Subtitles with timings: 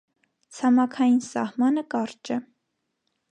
[0.59, 2.39] Ցամաքային սահմանը կարճ է։